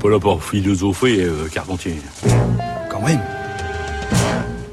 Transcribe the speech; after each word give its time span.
pas 0.00 0.08
là 0.08 0.18
pour 0.18 0.42
philosopher, 0.42 1.24
euh, 1.24 1.46
Carpentier. 1.52 1.96
Quand 2.90 3.02
même. 3.02 3.20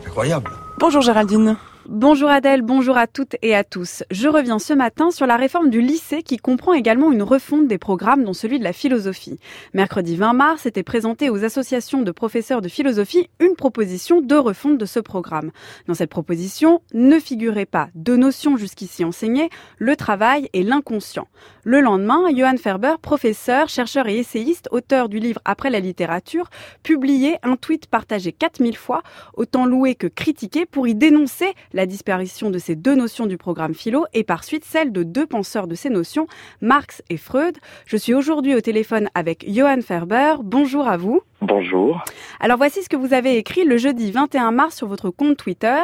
Incroyable. 0.06 0.52
Bonjour 0.80 1.02
Géraldine. 1.02 1.58
Bonjour 1.90 2.30
Adèle, 2.30 2.64
bonjour 2.64 2.98
à 2.98 3.08
toutes 3.08 3.38
et 3.42 3.56
à 3.56 3.64
tous. 3.64 4.04
Je 4.12 4.28
reviens 4.28 4.60
ce 4.60 4.74
matin 4.74 5.10
sur 5.10 5.26
la 5.26 5.38
réforme 5.38 5.70
du 5.70 5.80
lycée 5.80 6.22
qui 6.22 6.36
comprend 6.36 6.74
également 6.74 7.14
une 7.14 7.24
refonte 7.24 7.70
des 7.70 7.78
programmes 7.78 8.26
dont 8.26 8.34
celui 8.34 8.60
de 8.60 8.66
la 8.66 8.74
philosophie. 8.74 9.40
Mercredi 9.74 10.18
20 10.18 10.34
mars 10.34 10.66
était 10.66 10.84
présentée 10.84 11.30
aux 11.30 11.46
associations 11.46 12.02
de 12.02 12.12
professeurs 12.12 12.62
de 12.62 12.68
philosophie 12.68 13.30
une 13.40 13.56
proposition 13.56 14.20
de 14.20 14.36
refonte 14.36 14.78
de 14.78 14.86
ce 14.86 15.00
programme. 15.00 15.52
Dans 15.88 15.94
cette 15.94 16.10
proposition 16.10 16.82
ne 16.94 17.20
figuraient 17.20 17.66
pas 17.66 17.88
deux 17.96 18.18
notions 18.18 18.58
jusqu'ici 18.58 19.06
enseignées, 19.06 19.50
le 19.78 19.96
travail 19.96 20.50
et 20.52 20.64
l'inconscient. 20.64 21.30
Le 21.64 21.80
lendemain, 21.80 22.24
Johan 22.36 22.58
Ferber, 22.58 22.96
professeur, 23.02 23.70
chercheur 23.70 24.10
et 24.10 24.18
essayiste, 24.18 24.68
auteur 24.72 25.08
du 25.08 25.20
livre 25.20 25.40
Après 25.46 25.70
la 25.70 25.80
littérature, 25.80 26.50
publiait 26.84 27.40
un 27.44 27.56
tweet 27.56 27.88
partagé 27.88 28.34
4000 28.34 28.76
fois, 28.76 29.04
autant 29.36 29.66
loué 29.66 29.96
que 29.96 30.08
critiqué 30.08 30.66
pour 30.66 30.86
y 30.86 30.94
dénoncer 30.94 31.54
la 31.78 31.86
disparition 31.86 32.50
de 32.50 32.58
ces 32.58 32.76
deux 32.76 32.96
notions 32.96 33.28
du 33.28 33.38
programme 33.38 33.76
philo 33.76 34.06
et 34.14 34.24
par 34.24 34.44
suite 34.44 34.66
celle 34.66 34.92
de 34.92 35.04
deux 35.04 35.28
penseurs 35.28 35.68
de 35.68 35.76
ces 35.76 35.92
notions, 35.92 36.26
Marx 36.60 37.04
et 37.12 37.18
Freud. 37.18 37.56
Je 37.86 37.98
suis 37.98 38.16
aujourd'hui 38.16 38.56
au 38.56 38.62
téléphone 38.62 39.10
avec 39.14 39.46
Johann 39.48 39.84
Ferber. 39.84 40.38
Bonjour 40.44 40.88
à 40.88 40.98
vous. 40.98 41.22
Bonjour. 41.42 42.04
Alors 42.40 42.58
voici 42.58 42.82
ce 42.82 42.90
que 42.90 42.96
vous 42.96 43.14
avez 43.14 43.38
écrit 43.38 43.64
le 43.64 43.78
jeudi 43.78 44.12
21 44.12 44.52
mars 44.52 44.76
sur 44.76 44.88
votre 44.88 45.12
compte 45.12 45.38
Twitter. 45.38 45.84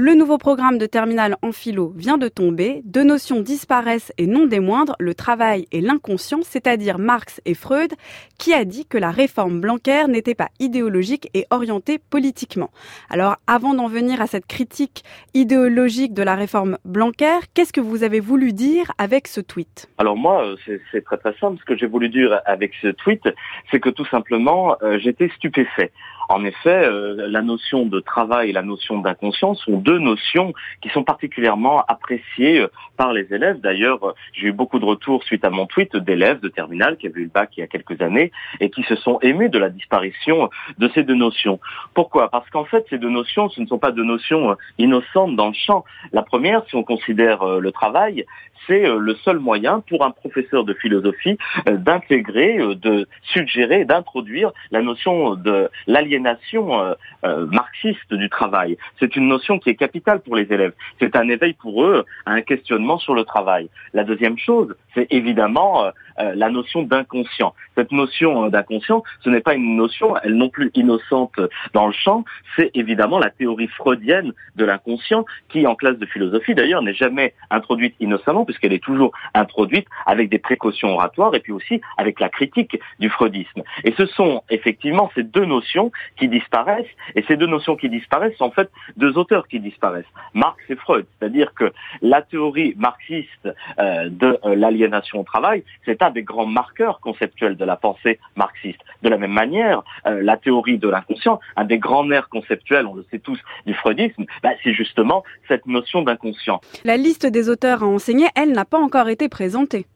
Le 0.00 0.14
nouveau 0.14 0.38
programme 0.38 0.78
de 0.78 0.86
terminale 0.86 1.34
en 1.42 1.50
philo 1.50 1.92
vient 1.96 2.18
de 2.18 2.28
tomber. 2.28 2.82
Deux 2.84 3.02
notions 3.02 3.40
disparaissent 3.40 4.12
et 4.16 4.28
non 4.28 4.46
des 4.46 4.60
moindres, 4.60 4.94
le 5.00 5.12
travail 5.12 5.66
et 5.72 5.80
l'inconscient, 5.80 6.42
c'est-à-dire 6.42 7.00
Marx 7.00 7.40
et 7.44 7.54
Freud, 7.54 7.92
qui 8.38 8.54
a 8.54 8.64
dit 8.64 8.86
que 8.86 8.96
la 8.96 9.10
réforme 9.10 9.60
Blanquer 9.60 10.04
n'était 10.06 10.36
pas 10.36 10.50
idéologique 10.60 11.28
et 11.34 11.46
orientée 11.50 11.98
politiquement. 11.98 12.70
Alors, 13.10 13.38
avant 13.48 13.74
d'en 13.74 13.88
venir 13.88 14.20
à 14.20 14.28
cette 14.28 14.46
critique 14.46 15.02
idéologique 15.34 16.14
de 16.14 16.22
la 16.22 16.36
réforme 16.36 16.78
Blanquer, 16.84 17.40
qu'est-ce 17.54 17.72
que 17.72 17.80
vous 17.80 18.04
avez 18.04 18.20
voulu 18.20 18.52
dire 18.52 18.92
avec 18.98 19.26
ce 19.26 19.40
tweet? 19.40 19.90
Alors 19.98 20.16
moi, 20.16 20.46
euh, 20.46 20.78
c'est 20.92 21.04
très 21.04 21.16
très 21.16 21.34
simple. 21.40 21.58
Ce 21.58 21.64
que 21.64 21.76
j'ai 21.76 21.86
voulu 21.86 22.08
dire 22.08 22.40
avec 22.46 22.70
ce 22.82 22.86
tweet, 22.86 23.28
c'est 23.72 23.80
que 23.80 23.90
tout 23.90 24.06
simplement, 24.06 24.76
euh, 24.80 25.00
j'étais 25.00 25.28
stupéfait. 25.30 25.90
En 26.28 26.44
effet, 26.44 26.84
euh, 26.84 27.26
la 27.26 27.40
notion 27.40 27.86
de 27.86 28.00
travail 28.00 28.50
et 28.50 28.52
la 28.52 28.62
notion 28.62 28.98
d'inconscient 28.98 29.54
sont 29.54 29.78
deux 29.78 29.98
notions 29.98 30.52
qui 30.82 30.90
sont 30.90 31.02
particulièrement 31.02 31.82
appréciées 31.88 32.60
euh, 32.60 32.68
par 32.98 33.14
les 33.14 33.32
élèves. 33.32 33.60
D'ailleurs, 33.60 34.14
j'ai 34.34 34.48
eu 34.48 34.52
beaucoup 34.52 34.78
de 34.78 34.84
retours 34.84 35.24
suite 35.24 35.42
à 35.46 35.50
mon 35.50 35.64
tweet 35.66 35.96
d'élèves 35.96 36.40
de 36.40 36.48
terminale 36.48 36.98
qui 36.98 37.06
avaient 37.06 37.20
eu 37.20 37.24
le 37.24 37.30
bac 37.30 37.50
il 37.56 37.60
y 37.60 37.62
a 37.62 37.66
quelques 37.66 38.02
années 38.02 38.30
et 38.60 38.68
qui 38.68 38.82
se 38.82 38.94
sont 38.96 39.18
émus 39.22 39.48
de 39.48 39.58
la 39.58 39.70
disparition 39.70 40.50
de 40.76 40.90
ces 40.94 41.02
deux 41.02 41.14
notions. 41.14 41.60
Pourquoi? 41.94 42.28
Parce 42.28 42.48
qu'en 42.50 42.66
fait, 42.66 42.84
ces 42.90 42.98
deux 42.98 43.08
notions, 43.08 43.48
ce 43.48 43.62
ne 43.62 43.66
sont 43.66 43.78
pas 43.78 43.92
deux 43.92 44.04
notions 44.04 44.50
euh, 44.50 44.54
innocentes 44.76 45.34
dans 45.34 45.48
le 45.48 45.54
champ. 45.54 45.84
La 46.12 46.22
première, 46.22 46.62
si 46.66 46.76
on 46.76 46.84
considère 46.84 47.44
le 47.44 47.72
travail, 47.72 48.26
c'est 48.66 48.86
le 48.86 49.14
seul 49.24 49.38
moyen 49.38 49.80
pour 49.88 50.04
un 50.04 50.10
professeur 50.10 50.64
de 50.64 50.74
philosophie 50.74 51.38
d'intégrer, 51.66 52.58
de 52.58 53.06
suggérer, 53.22 53.84
d'introduire 53.84 54.52
la 54.70 54.82
notion 54.82 55.34
de 55.34 55.70
l'aliénation 55.86 56.17
nation 56.20 56.80
euh, 56.80 56.94
euh, 57.24 57.46
marxiste 57.46 58.12
du 58.12 58.28
travail. 58.28 58.76
C'est 58.98 59.16
une 59.16 59.28
notion 59.28 59.58
qui 59.58 59.70
est 59.70 59.74
capitale 59.74 60.20
pour 60.20 60.36
les 60.36 60.52
élèves. 60.52 60.72
C'est 61.00 61.16
un 61.16 61.28
éveil 61.28 61.54
pour 61.54 61.84
eux 61.84 62.04
un 62.26 62.42
questionnement 62.42 62.98
sur 62.98 63.14
le 63.14 63.24
travail. 63.24 63.68
La 63.94 64.04
deuxième 64.04 64.38
chose, 64.38 64.74
c'est 64.94 65.06
évidemment 65.10 65.90
euh, 66.20 66.32
la 66.34 66.50
notion 66.50 66.82
d'inconscient. 66.82 67.54
Cette 67.76 67.92
notion 67.92 68.48
d'inconscient, 68.48 69.02
ce 69.22 69.30
n'est 69.30 69.40
pas 69.40 69.54
une 69.54 69.76
notion, 69.76 70.16
elle 70.22 70.34
non 70.34 70.48
plus 70.48 70.70
innocente 70.74 71.38
dans 71.72 71.86
le 71.86 71.92
champ, 71.92 72.24
c'est 72.56 72.70
évidemment 72.74 73.18
la 73.18 73.30
théorie 73.30 73.68
freudienne 73.68 74.32
de 74.56 74.64
l'inconscient 74.64 75.24
qui, 75.48 75.66
en 75.66 75.74
classe 75.74 75.98
de 75.98 76.06
philosophie 76.06 76.54
d'ailleurs, 76.54 76.82
n'est 76.82 76.94
jamais 76.94 77.34
introduite 77.50 77.94
innocemment 78.00 78.44
puisqu'elle 78.44 78.72
est 78.72 78.82
toujours 78.82 79.12
introduite 79.34 79.86
avec 80.06 80.28
des 80.28 80.38
précautions 80.38 80.88
oratoires 80.88 81.34
et 81.34 81.40
puis 81.40 81.52
aussi 81.52 81.80
avec 81.96 82.20
la 82.20 82.28
critique 82.28 82.78
du 82.98 83.08
freudisme. 83.08 83.62
Et 83.84 83.92
ce 83.96 84.06
sont 84.06 84.42
effectivement 84.50 85.10
ces 85.14 85.22
deux 85.22 85.44
notions 85.44 85.90
qui 86.16 86.28
disparaissent, 86.28 86.86
et 87.14 87.22
ces 87.28 87.36
deux 87.36 87.46
notions 87.46 87.76
qui 87.76 87.88
disparaissent 87.88 88.36
sont 88.36 88.44
en 88.44 88.50
fait 88.50 88.70
deux 88.96 89.16
auteurs 89.18 89.46
qui 89.48 89.60
disparaissent, 89.60 90.12
Marx 90.34 90.58
et 90.68 90.76
Freud. 90.76 91.06
C'est-à-dire 91.18 91.54
que 91.54 91.72
la 92.02 92.22
théorie 92.22 92.74
marxiste 92.76 93.48
euh, 93.78 94.08
de 94.08 94.38
euh, 94.44 94.54
l'aliénation 94.54 95.20
au 95.20 95.24
travail, 95.24 95.64
c'est 95.84 96.02
des 96.10 96.22
grands 96.22 96.46
marqueurs 96.46 97.00
conceptuels 97.00 97.56
de 97.56 97.64
la 97.64 97.76
pensée 97.76 98.18
marxiste. 98.36 98.80
De 99.02 99.08
la 99.08 99.18
même 99.18 99.32
manière, 99.32 99.82
euh, 100.06 100.22
la 100.22 100.36
théorie 100.36 100.78
de 100.78 100.88
l'inconscient, 100.88 101.40
un 101.56 101.64
des 101.64 101.78
grands 101.78 102.04
nerfs 102.04 102.28
conceptuels, 102.28 102.86
on 102.86 102.94
le 102.94 103.04
sait 103.10 103.18
tous, 103.18 103.38
du 103.66 103.74
freudisme, 103.74 104.24
bah, 104.42 104.50
c'est 104.62 104.72
justement 104.72 105.24
cette 105.46 105.66
notion 105.66 106.02
d'inconscient. 106.02 106.60
La 106.84 106.96
liste 106.96 107.26
des 107.26 107.48
auteurs 107.48 107.82
à 107.82 107.86
enseigner, 107.86 108.26
elle, 108.34 108.52
n'a 108.52 108.64
pas 108.64 108.78
encore 108.78 109.08
été 109.08 109.28
présentée. 109.28 109.86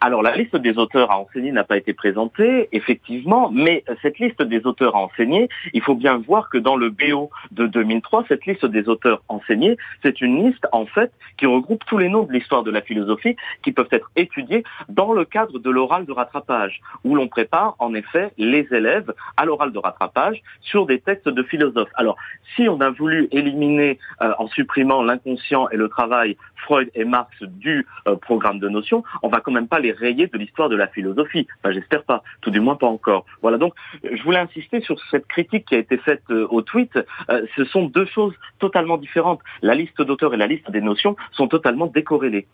Alors 0.00 0.22
la 0.22 0.36
liste 0.36 0.56
des 0.56 0.78
auteurs 0.78 1.10
à 1.10 1.18
enseigner 1.18 1.52
n'a 1.52 1.64
pas 1.64 1.76
été 1.76 1.92
présentée, 1.92 2.68
effectivement, 2.72 3.50
mais 3.50 3.84
cette 4.02 4.18
liste 4.18 4.42
des 4.42 4.66
auteurs 4.66 4.96
à 4.96 5.00
enseigner, 5.00 5.48
il 5.72 5.82
faut 5.82 5.94
bien 5.94 6.18
voir 6.18 6.48
que 6.48 6.58
dans 6.58 6.76
le 6.76 6.90
BO 6.90 7.30
de 7.50 7.66
2003, 7.66 8.24
cette 8.28 8.46
liste 8.46 8.66
des 8.66 8.88
auteurs 8.88 9.22
enseignés, 9.28 9.76
c'est 10.02 10.20
une 10.20 10.44
liste 10.44 10.66
en 10.72 10.86
fait 10.86 11.12
qui 11.36 11.46
regroupe 11.46 11.84
tous 11.86 11.98
les 11.98 12.08
noms 12.08 12.24
de 12.24 12.32
l'histoire 12.32 12.62
de 12.62 12.70
la 12.70 12.82
philosophie 12.82 13.36
qui 13.62 13.72
peuvent 13.72 13.88
être 13.92 14.10
étudiés 14.16 14.64
dans 14.88 15.12
le 15.12 15.24
cadre 15.24 15.58
de 15.58 15.70
l'oral 15.70 16.06
de 16.06 16.12
rattrapage, 16.12 16.80
où 17.04 17.14
l'on 17.14 17.28
prépare 17.28 17.76
en 17.78 17.94
effet 17.94 18.32
les 18.38 18.66
élèves 18.70 19.12
à 19.36 19.44
l'oral 19.44 19.72
de 19.72 19.78
rattrapage 19.78 20.42
sur 20.60 20.86
des 20.86 21.00
textes 21.00 21.28
de 21.28 21.42
philosophes. 21.42 21.90
Alors 21.94 22.16
si 22.56 22.68
on 22.68 22.80
a 22.80 22.90
voulu 22.90 23.28
éliminer 23.30 23.98
euh, 24.20 24.32
en 24.38 24.46
supprimant 24.48 25.02
l'inconscient 25.02 25.68
et 25.70 25.76
le 25.76 25.88
travail 25.88 26.36
Freud 26.56 26.90
et 26.94 27.04
Marx 27.04 27.30
du 27.42 27.86
euh, 28.06 28.16
programme 28.16 28.58
de 28.58 28.68
notions, 28.68 29.02
on 29.22 29.28
va 29.28 29.40
quand 29.40 29.52
même 29.52 29.68
les 29.78 29.92
rayer 29.92 30.26
de 30.26 30.38
l'histoire 30.38 30.68
de 30.68 30.76
la 30.76 30.88
philosophie. 30.88 31.46
J'espère 31.70 32.04
pas, 32.04 32.22
tout 32.40 32.50
du 32.50 32.60
moins 32.60 32.76
pas 32.76 32.86
encore. 32.86 33.24
Voilà, 33.40 33.58
donc 33.58 33.74
je 34.02 34.22
voulais 34.22 34.38
insister 34.38 34.80
sur 34.80 34.98
cette 35.10 35.26
critique 35.26 35.66
qui 35.66 35.74
a 35.74 35.78
été 35.78 35.96
faite 35.98 36.22
euh, 36.30 36.46
au 36.50 36.62
tweet. 36.62 36.98
Euh, 37.30 37.46
ce 37.56 37.64
sont 37.64 37.84
deux 37.84 38.06
choses 38.06 38.34
totalement 38.58 38.98
différentes. 38.98 39.40
La 39.62 39.74
liste 39.74 40.00
d'auteurs 40.00 40.34
et 40.34 40.36
la 40.36 40.46
liste 40.46 40.70
des 40.70 40.80
notions 40.80 41.16
sont 41.32 41.48
totalement 41.48 41.86
décorrélées. 41.86 42.46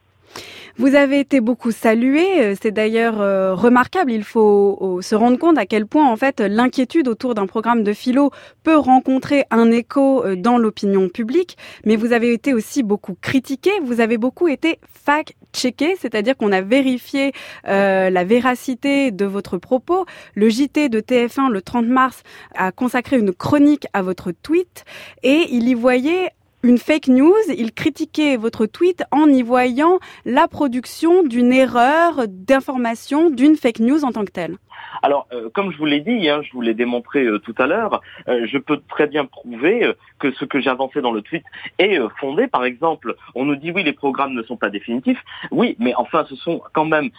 Vous 0.81 0.95
avez 0.95 1.19
été 1.19 1.41
beaucoup 1.41 1.73
salué, 1.73 2.41
euh, 2.41 2.55
c'est 2.61 2.71
d'ailleurs 2.71 3.21
euh, 3.21 3.53
remarquable. 3.53 4.13
Il 4.13 4.23
faut 4.23 4.79
euh, 4.81 5.03
se 5.03 5.17
rendre 5.17 5.37
compte 5.37 5.59
à 5.59 5.67
quel 5.67 5.87
point 5.87 6.09
en 6.09 6.15
fait 6.15 6.41
l'inquiétude 6.41 7.09
autour 7.09 7.35
d'un 7.35 7.49
programme 7.49 7.83
de 7.83 7.93
philo 7.93 8.31
peut 8.63 8.77
rencontrer 8.77 9.45
un 9.51 9.73
écho 9.73 10.25
dans 10.37 10.57
l'opinion 10.57 11.09
publique. 11.09 11.57
Mais 11.85 11.97
vous 11.97 12.13
avez 12.13 12.33
été 12.33 12.55
aussi 12.55 12.85
beaucoup 12.85 13.17
critiqué. 13.21 13.71
Vous 13.83 14.01
avez 14.01 14.19
beaucoup 14.19 14.47
été 14.47 14.79
fact-checké, 15.05 15.97
c'est-à-dire 15.99 16.37
qu'on 16.37 16.53
a 16.53 16.61
vérifié 16.61 17.33
la 17.65 18.25
véracité 18.25 19.11
de 19.11 19.25
votre 19.25 19.59
propos. 19.59 20.07
Le 20.35 20.49
JT 20.49 20.89
de 20.89 21.01
TF1 21.01 21.51
le 21.51 21.63
30 21.63 21.87
mars 21.87 22.23
a 22.55 22.73
consacré 22.73 23.19
une 23.19 23.33
chronique 23.33 23.87
à 23.95 24.03
votre 24.03 24.33
tweet 24.33 24.85
et 25.23 25.47
il 25.51 25.69
y 25.69 25.75
voyait 25.75 26.31
une 26.63 26.79
fake 26.79 27.09
news, 27.09 27.35
il 27.57 27.73
critiquait 27.73 28.37
votre 28.37 28.67
tweet 28.67 29.05
en 29.13 29.29
y 29.29 29.43
voyant 29.43 30.01
la 30.25 30.49
production 30.49 31.23
d'une 31.23 31.53
erreur 31.53 32.27
d'information, 32.29 33.31
d'une 33.31 33.57
fake 33.57 33.81
news 33.81 34.05
en 34.05 34.13
tant 34.13 34.25
que 34.25 34.33
telle. 34.33 34.59
Alors, 35.03 35.27
euh, 35.33 35.49
comme 35.53 35.73
je 35.73 35.79
vous 35.79 35.87
l'ai 35.87 36.01
dit, 36.01 36.29
hein, 36.29 36.41
je 36.43 36.53
vous 36.53 36.61
l'ai 36.61 36.75
démontré 36.75 37.25
euh, 37.25 37.39
tout 37.39 37.55
à 37.59 37.67
l'heure, 37.67 38.01
euh, 38.29 38.47
je 38.47 38.59
peux 38.59 38.81
très 38.89 39.07
bien 39.07 39.25
prouver 39.27 39.93
que 40.19 40.33
ce 40.33 40.45
que 40.45 40.61
j'ai 40.61 40.71
avancé 40.71 41.01
dans 41.01 41.13
le 41.13 41.23
tweet 41.23 41.45
est 41.79 41.99
fondé. 42.21 42.47
Par 42.49 42.65
exemple, 42.65 43.15
on 43.35 43.45
nous 43.45 43.57
dit 43.57 43.71
oui, 43.71 43.83
les 43.83 43.93
programmes 43.93 44.35
ne 44.35 44.43
sont 44.43 44.57
pas 44.57 44.71
définitifs. 44.71 45.23
Oui, 45.51 45.77
mais 45.79 45.95
enfin, 45.95 46.25
ce 46.29 46.37
sont 46.37 46.61
quand 46.73 46.85
même, 46.85 47.11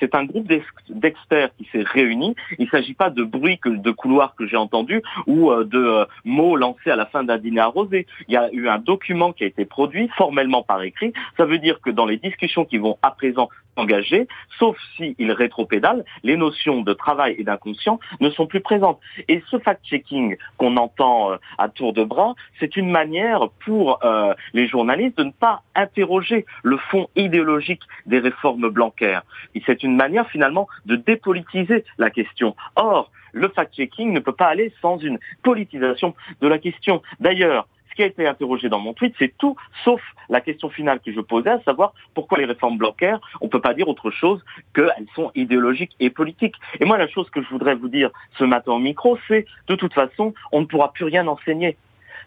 c'est 0.00 0.14
un 0.14 0.24
groupe 0.24 0.50
d'experts 0.88 1.50
qui 1.56 1.68
s'est 1.72 1.84
réuni. 1.84 2.34
Il 2.58 2.64
ne 2.64 2.70
s'agit 2.70 2.94
pas 2.94 3.10
de 3.10 3.22
bruit 3.22 3.58
que, 3.58 3.68
de 3.68 3.90
couloir 3.90 4.34
que 4.34 4.46
j'ai 4.46 4.56
entendu 4.56 5.02
ou 5.26 5.52
de 5.64 6.06
mots 6.24 6.56
lancés 6.56 6.90
à 6.90 6.96
la 6.96 7.06
fin 7.06 7.24
d'un 7.24 7.38
dîner 7.38 7.60
arrosé. 7.60 8.06
Il 8.28 8.34
y 8.34 8.36
a 8.36 8.50
eu 8.52 8.68
un 8.68 8.78
document 8.78 9.32
qui 9.32 9.44
a 9.44 9.46
été 9.46 9.64
produit 9.64 10.08
formellement 10.16 10.62
par 10.62 10.82
écrit. 10.82 11.12
Ça 11.36 11.44
veut 11.44 11.58
dire 11.58 11.80
que 11.80 11.90
dans 11.90 12.06
les 12.06 12.18
discussions 12.18 12.64
qui 12.64 12.78
vont 12.78 12.98
à 13.02 13.10
présent 13.10 13.48
s'engager, 13.76 14.26
sauf 14.58 14.76
s'ils 14.96 15.32
rétropédalent, 15.32 16.04
les 16.22 16.36
notions 16.36 16.80
de 16.82 16.92
travail 16.92 17.05
et 17.38 17.44
d'inconscient 17.44 17.98
ne 18.20 18.30
sont 18.30 18.46
plus 18.46 18.60
présentes. 18.60 19.00
Et 19.28 19.42
ce 19.50 19.58
fact-checking 19.58 20.36
qu'on 20.56 20.76
entend 20.76 21.32
euh, 21.32 21.36
à 21.58 21.68
tour 21.68 21.92
de 21.92 22.04
bras, 22.04 22.34
c'est 22.58 22.76
une 22.76 22.90
manière 22.90 23.48
pour 23.64 24.04
euh, 24.04 24.34
les 24.54 24.66
journalistes 24.66 25.18
de 25.18 25.24
ne 25.24 25.30
pas 25.30 25.62
interroger 25.74 26.46
le 26.62 26.76
fond 26.76 27.08
idéologique 27.16 27.82
des 28.06 28.18
réformes 28.18 28.68
blancaires. 28.68 29.22
C'est 29.66 29.82
une 29.82 29.96
manière 29.96 30.28
finalement 30.28 30.68
de 30.86 30.96
dépolitiser 30.96 31.84
la 31.98 32.10
question. 32.10 32.54
Or, 32.76 33.10
le 33.32 33.48
fact-checking 33.48 34.12
ne 34.12 34.20
peut 34.20 34.32
pas 34.32 34.46
aller 34.46 34.72
sans 34.80 34.98
une 34.98 35.18
politisation 35.42 36.14
de 36.40 36.48
la 36.48 36.58
question. 36.58 37.02
D'ailleurs, 37.20 37.68
qui 37.96 38.02
a 38.02 38.06
été 38.06 38.26
interrogé 38.26 38.68
dans 38.68 38.78
mon 38.78 38.92
tweet, 38.92 39.14
c'est 39.18 39.36
tout 39.38 39.56
sauf 39.84 40.00
la 40.28 40.40
question 40.40 40.68
finale 40.68 41.00
que 41.00 41.12
je 41.12 41.20
posais, 41.20 41.50
à 41.50 41.60
savoir 41.62 41.94
pourquoi 42.14 42.38
les 42.38 42.44
réformes 42.44 42.78
bancaires, 42.78 43.18
on 43.40 43.46
ne 43.46 43.50
peut 43.50 43.60
pas 43.60 43.74
dire 43.74 43.88
autre 43.88 44.10
chose 44.10 44.44
qu'elles 44.74 45.06
sont 45.14 45.32
idéologiques 45.34 45.96
et 45.98 46.10
politiques. 46.10 46.56
Et 46.78 46.84
moi, 46.84 46.98
la 46.98 47.08
chose 47.08 47.28
que 47.30 47.42
je 47.42 47.48
voudrais 47.48 47.74
vous 47.74 47.88
dire 47.88 48.10
ce 48.38 48.44
matin 48.44 48.72
au 48.72 48.78
micro, 48.78 49.18
c'est 49.26 49.46
de 49.68 49.74
toute 49.74 49.94
façon, 49.94 50.34
on 50.52 50.60
ne 50.60 50.66
pourra 50.66 50.92
plus 50.92 51.04
rien 51.04 51.26
enseigner 51.26 51.76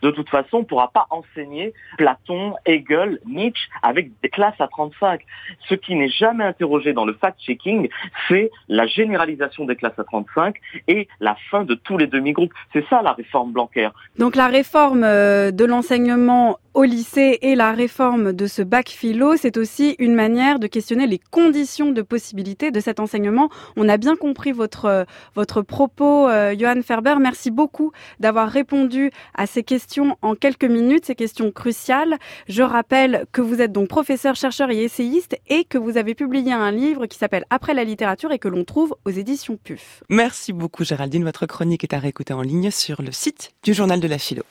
de 0.01 0.11
toute 0.11 0.29
façon, 0.29 0.57
on 0.57 0.59
ne 0.59 0.65
pourra 0.65 0.89
pas 0.91 1.07
enseigner 1.09 1.73
Platon, 1.97 2.55
Hegel, 2.65 3.19
Nietzsche 3.25 3.69
avec 3.81 4.11
des 4.21 4.29
classes 4.29 4.59
à 4.59 4.67
35. 4.67 5.21
Ce 5.67 5.75
qui 5.75 5.95
n'est 5.95 6.09
jamais 6.09 6.43
interrogé 6.43 6.93
dans 6.93 7.05
le 7.05 7.13
fact-checking, 7.13 7.89
c'est 8.27 8.51
la 8.67 8.87
généralisation 8.87 9.65
des 9.65 9.75
classes 9.75 9.97
à 9.97 10.03
35 10.03 10.55
et 10.87 11.07
la 11.19 11.35
fin 11.51 11.63
de 11.63 11.75
tous 11.75 11.97
les 11.97 12.07
demi-groupes. 12.07 12.53
C'est 12.73 12.85
ça 12.89 13.01
la 13.01 13.13
réforme 13.13 13.51
Blanquer. 13.51 13.89
Donc 14.17 14.35
la 14.35 14.47
réforme 14.47 15.03
euh, 15.03 15.51
de 15.51 15.65
l'enseignement 15.65 16.57
au 16.73 16.83
lycée 16.83 17.39
et 17.41 17.55
la 17.55 17.71
réforme 17.71 18.33
de 18.33 18.47
ce 18.47 18.61
bac 18.61 18.89
philo, 18.89 19.35
c'est 19.37 19.57
aussi 19.57 19.95
une 19.99 20.13
manière 20.13 20.59
de 20.59 20.67
questionner 20.67 21.07
les 21.07 21.19
conditions 21.19 21.91
de 21.91 22.01
possibilité 22.01 22.71
de 22.71 22.79
cet 22.79 22.99
enseignement. 22.99 23.49
On 23.75 23.89
a 23.89 23.97
bien 23.97 24.15
compris 24.15 24.51
votre, 24.51 24.85
euh, 24.85 25.03
votre 25.35 25.61
propos, 25.61 26.27
euh, 26.27 26.55
Johan 26.57 26.81
Ferber. 26.81 27.15
Merci 27.19 27.51
beaucoup 27.51 27.91
d'avoir 28.19 28.49
répondu 28.49 29.11
à 29.33 29.47
ces 29.47 29.63
questions 29.63 30.17
en 30.21 30.35
quelques 30.35 30.65
minutes, 30.65 31.05
ces 31.05 31.15
questions 31.15 31.51
cruciales. 31.51 32.17
Je 32.47 32.63
rappelle 32.63 33.25
que 33.31 33.41
vous 33.41 33.61
êtes 33.61 33.71
donc 33.71 33.87
professeur, 33.87 34.35
chercheur 34.35 34.71
et 34.71 34.83
essayiste 34.83 35.37
et 35.47 35.63
que 35.63 35.77
vous 35.77 35.97
avez 35.97 36.15
publié 36.15 36.53
un 36.53 36.71
livre 36.71 37.05
qui 37.05 37.17
s'appelle 37.17 37.45
Après 37.49 37.73
la 37.73 37.83
littérature 37.83 38.31
et 38.31 38.39
que 38.39 38.47
l'on 38.47 38.63
trouve 38.63 38.95
aux 39.05 39.11
éditions 39.11 39.57
PUF. 39.57 40.03
Merci 40.09 40.53
beaucoup 40.53 40.83
Géraldine. 40.83 41.23
Votre 41.23 41.45
chronique 41.45 41.83
est 41.83 41.93
à 41.93 41.99
réécouter 41.99 42.33
en 42.33 42.41
ligne 42.41 42.71
sur 42.71 43.01
le 43.01 43.11
site 43.11 43.51
du 43.63 43.73
Journal 43.73 43.99
de 43.99 44.07
la 44.07 44.17
Philo. 44.17 44.43